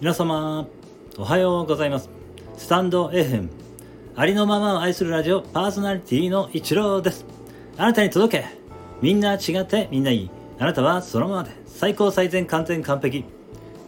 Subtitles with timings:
[0.00, 0.66] 皆様
[1.18, 2.08] おはようございます。
[2.56, 3.50] スタンド FM
[4.16, 7.26] ありのままを愛するラジオパーソナリティの一郎です。
[7.76, 8.46] あなたに届け
[9.02, 10.30] みんな違ってみんないい。
[10.58, 13.26] あなたはそのままで最高最善完全完璧。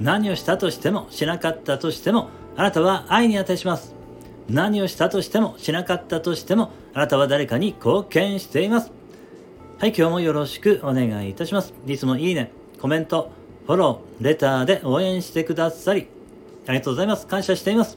[0.00, 3.94] 何をしたとしてもしなかったとしてもあなたは愛に値します。
[4.50, 8.92] 何をしたとしてもしなかったとしてもあなたは誰かに貢献しています。
[9.78, 11.72] はい今日もよろしくお願いいたします。
[11.86, 12.52] いつもいいね
[12.82, 13.30] コメント
[13.66, 16.08] フォロー、レターで応援してくださり、
[16.66, 17.28] ありがとうございます。
[17.28, 17.96] 感謝しています。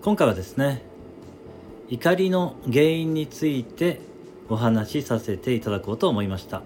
[0.00, 0.84] 今回はですね、
[1.88, 3.98] 怒りの原因について
[4.48, 6.62] お話しさせていただこうと思いました。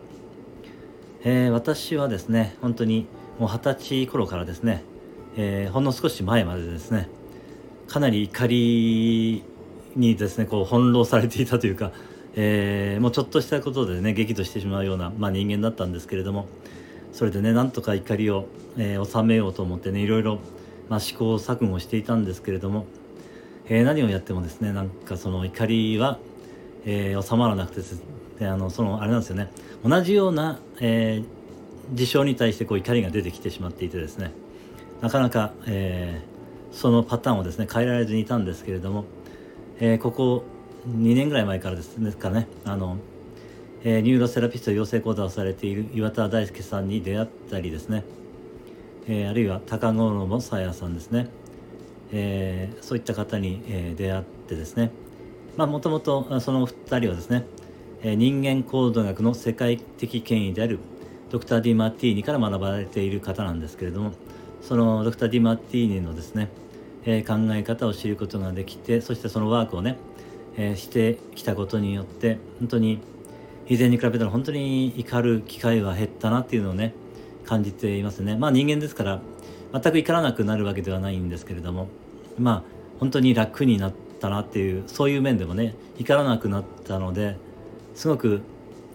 [1.25, 3.07] えー、私はですね、本当に
[3.38, 4.85] もう二十歳頃からですね、
[5.38, 7.09] えー、ほんの少し前までですね、
[7.87, 9.45] かなり怒り
[9.97, 11.91] にですね、こう翻弄されていたというか、
[12.35, 16.47] えー、もうちょっとしたことでね、激怒してしまうような、まあ、人間だったんですけれども、
[17.12, 18.46] それでねなんとか怒りを、
[18.77, 20.38] えー、収めようと思ってねいろいろ、
[20.88, 22.87] まあ、試行錯誤していたんですけれども、
[23.66, 26.19] えー、何をやってもですねなんかその怒りは、
[26.85, 27.82] えー、収まらなくて
[28.38, 29.51] であのそのあれなんですよね。
[29.85, 31.23] 同じような、え
[31.93, 34.32] 事象に対してこう怒りが出てきてしまっていてですね
[35.01, 36.21] なかなか、え
[36.73, 39.04] そのパターンをですね変えられずにいたんですけれども、
[39.80, 40.45] えここ
[40.87, 42.99] 2年ぐらい前からですかねあの
[43.84, 48.02] えー、ニューロセラピスト養成講座をされている岩田大輔さんに出会ったりですね、
[49.07, 51.29] えー、あるいは高野もさやさんですね、
[52.12, 54.90] えー、そういった方に、え出会ってですね。
[55.57, 57.45] まあもともとその2人はですね、
[58.02, 60.80] え人間行動学の世界的権威である
[61.30, 64.12] ドクター・ディマティーニから学ばれている方なんですけれども
[64.62, 66.48] そのドクター・ディマティーニのですね、
[67.04, 69.98] え考え方を知ることができてそしてそのワークをね、
[70.56, 73.00] えしてきたことによって本当に
[73.69, 76.94] 以前に比べたら本当に怒る機会は減ったなっていうのをね
[77.44, 78.37] 感じていますね。
[78.37, 79.21] まあ人間ですから
[79.72, 81.88] 全く怒らなくなるわけではないんですけれども
[82.38, 82.62] まあ
[82.98, 87.37] 本当に楽になったなっていうそういう面でもね怒らなくなったので
[87.94, 88.41] すごく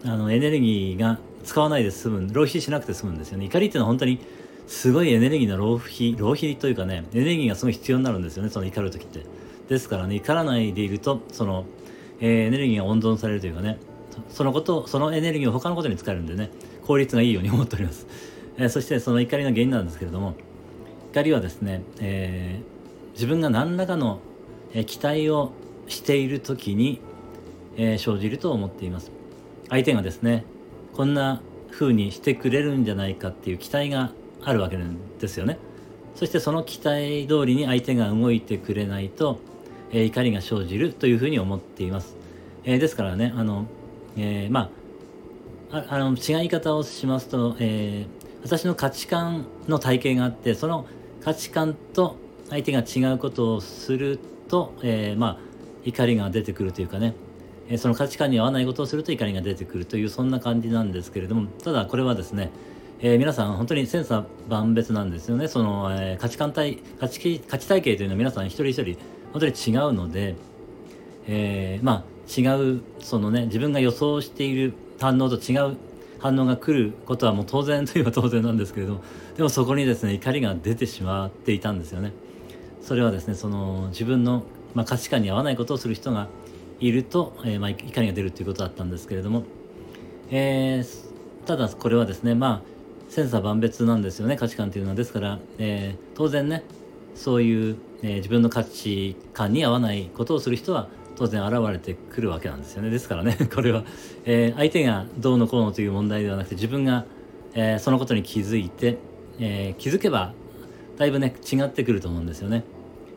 [0.04, 3.44] あのエネルギーが使わないで済む浪費しなくて済むんですよね。
[3.46, 4.18] 怒りっていうのは本当に
[4.66, 9.24] すごいエネルギーの浪費浪費というかねエネルギーがすごい必要になるんですよねその怒る時って。
[9.68, 11.64] ですからね怒らないでいるとその、
[12.20, 13.78] えー、エネルギーが温存されるというかね
[14.28, 16.50] そのことそのエネルギーを他のことに使えるんでね
[16.86, 18.06] 効率がいいように思っております、
[18.56, 20.34] えー、そしてその怒りの原因なんですけれども
[21.12, 24.18] 怒りはですね、えー、自分が何らかの、
[24.72, 25.52] え期待を
[25.86, 27.00] している時に、
[27.76, 29.12] え生じると思っています。
[29.68, 30.44] 相手がですね
[30.92, 34.10] こんな風にしてくれるんじゃないかっていう期待が
[34.42, 35.58] あるわけなんですよね。
[36.14, 39.38] そしてその期待通りに相手が動いてくれないと、
[39.92, 42.16] え怒りが生じるというふうに思っています、
[42.64, 43.66] えですからねあの
[44.16, 44.70] えー、ま
[45.70, 50.86] ああの違い方をしますと、えー、私の価値観の体系があってその
[51.22, 52.16] 価値観と
[52.50, 55.38] 相手が違うことをすると、えー、まあ
[55.84, 57.14] 怒りが出てくるというかね、
[57.68, 62.50] えその価値観に合わないことをすると怒りが出てくるというそんな感じなんですけれどもただこれはですね、
[63.00, 65.48] えー、皆さん本当に千差万別なんですよね。
[65.48, 68.96] その、えー、価値観体価値価値体系というのは皆さん一人一人
[69.32, 70.36] 本当に違うので、
[71.26, 75.76] えー、まあ違うそのね自分が予想している反応と違う
[76.18, 79.04] 反応が来ることはもう当然といえば当然なんですけれども
[79.36, 82.12] でもそこにですね怒りが出てしまっていたんですよね。
[82.80, 86.28] それはですねその自分の、まあ、価値観に合わないことをする人が
[86.80, 89.44] いると、えー、まあ、怒りが出るということだったんですけれども、
[90.30, 92.74] えー、ただこれはですねまあ
[93.08, 94.96] 千差万別なんですよね価値観というのは。
[94.96, 96.62] ですから、えー、当然ね
[97.14, 102.90] そういう、え自分の価値観に合わないことをする人は当然現れてくるわけなんですよね。
[102.90, 103.84] ですからね これは、
[104.24, 107.04] えー、相手がどうのこうのという問題ではなくて自分が、
[107.54, 108.98] えー、そのことに気づいて、
[109.38, 110.32] えー、気づけば
[110.96, 112.64] だいぶね違ってくると思うんですよね。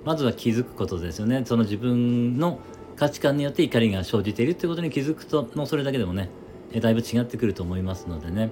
[0.06, 1.44] まずは気づくことですよね。
[1.46, 2.59] その自分の
[2.96, 6.30] 価値観によって怒りが生じているということに気づくともうそれだけでもね、
[6.72, 8.50] えだいぶ違ってくると思いますのでね、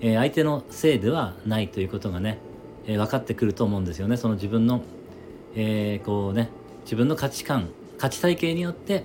[0.00, 2.38] え相手のせいではないということがね、
[2.86, 4.16] え分かってくると思うんですよね。
[4.16, 4.82] その自分の、
[5.54, 6.50] えこうね
[6.84, 7.68] 自分の価値観
[8.02, 9.04] 価値体系によって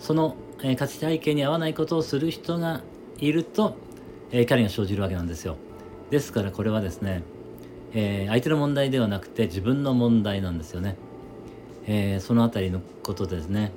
[0.00, 2.82] その、えー、価値体系に合わないことをする人が
[3.18, 3.76] いると、
[4.32, 5.56] えー、彼が生じるわけなんですよ。
[6.10, 7.22] ですからこれはですね、
[7.94, 10.96] えー、相手の問題ではなくて自分の問題なんですよね、
[11.86, 13.70] えー、そのあたりのことですね。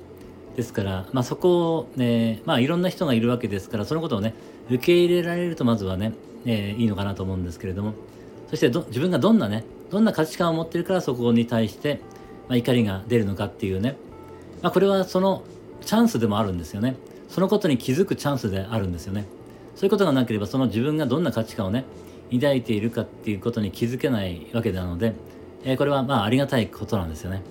[0.56, 4.34] ですから、まあ、そこを、ね、まあ、いろんな人がいるわけですからそのことをね
[4.68, 6.12] 受け入れられるとまずはね、
[6.44, 7.94] えー、いいのかなと思うんですけれども。
[8.48, 9.62] そして自分がどんなね
[9.92, 12.00] どんな価値観を持ってるからそこに対して、
[12.48, 13.94] まあ、怒りが出るのかっていうね
[14.62, 15.44] まあ、これはその
[15.80, 16.96] チャンスでもあるんですよね。
[17.28, 19.26] そのことに気づくチャンスであるんですよね。
[19.76, 21.84] そういうことがなければその自分がどんな価値観をね
[22.32, 25.14] 抱いているかっていうことに気づけないわけなので、
[25.64, 27.42] えー、これはまあありがたいことなんですよね。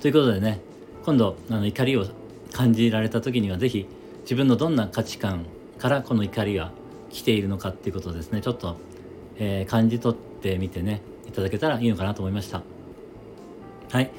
[0.00, 0.60] ということでね
[1.04, 2.06] 今度あの怒りを
[2.52, 3.86] 感じられた時には是非
[4.22, 5.46] 自分のどんな価値観
[5.78, 6.72] からこの怒りが
[7.10, 8.76] 来ているのかっていうことをですねちょっと、
[9.38, 12.62] えー、感じ取ってみてねいただけたらいいのかなと思いました。
[13.90, 14.10] はい、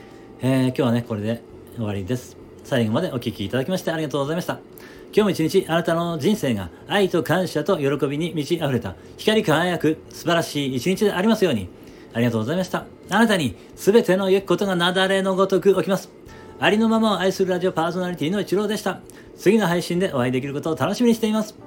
[0.41, 1.41] えー、今日はねこれで
[1.75, 2.36] 終わりです。
[2.67, 4.59] 最後までお聴きいただきましてありがとうございました。
[5.13, 11.69] 今日も一日あなたの人生が愛と感謝と喜びに満ち溢れた光り輝く素晴らしい一日でありますように。
[12.13, 12.83] ありがとうございました。
[13.09, 16.11] あなたに全ての良きことが雪崩のごとく起きます。
[16.59, 18.99] ありのままを愛するラジオパーソナリティの一郎でした。
[19.37, 21.66] 次の配信でお会いできることを楽しみにしています。